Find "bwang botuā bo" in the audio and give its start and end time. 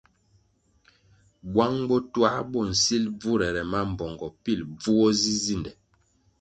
1.51-2.59